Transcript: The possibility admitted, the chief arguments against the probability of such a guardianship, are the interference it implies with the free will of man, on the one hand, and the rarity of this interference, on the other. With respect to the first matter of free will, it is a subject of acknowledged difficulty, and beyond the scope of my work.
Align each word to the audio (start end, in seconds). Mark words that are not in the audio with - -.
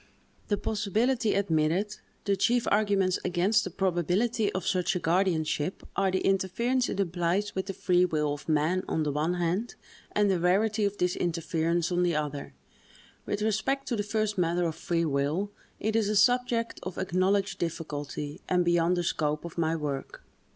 The 0.47 0.57
possibility 0.57 1.35
admitted, 1.35 1.97
the 2.25 2.35
chief 2.35 2.67
arguments 2.71 3.19
against 3.23 3.63
the 3.63 3.69
probability 3.69 4.51
of 4.53 4.65
such 4.65 4.95
a 4.95 4.99
guardianship, 4.99 5.83
are 5.95 6.09
the 6.09 6.21
interference 6.25 6.89
it 6.89 6.99
implies 6.99 7.53
with 7.53 7.67
the 7.67 7.73
free 7.73 8.05
will 8.05 8.33
of 8.33 8.49
man, 8.49 8.81
on 8.87 9.03
the 9.03 9.11
one 9.11 9.35
hand, 9.35 9.75
and 10.13 10.27
the 10.27 10.39
rarity 10.39 10.85
of 10.85 10.97
this 10.97 11.15
interference, 11.15 11.91
on 11.91 12.01
the 12.01 12.15
other. 12.15 12.55
With 13.27 13.43
respect 13.43 13.87
to 13.89 13.95
the 13.95 14.01
first 14.01 14.39
matter 14.39 14.63
of 14.63 14.73
free 14.73 15.05
will, 15.05 15.51
it 15.79 15.95
is 15.95 16.09
a 16.09 16.15
subject 16.15 16.79
of 16.81 16.97
acknowledged 16.97 17.59
difficulty, 17.59 18.41
and 18.49 18.65
beyond 18.65 18.97
the 18.97 19.03
scope 19.03 19.45
of 19.45 19.55
my 19.55 19.75
work. 19.75 20.23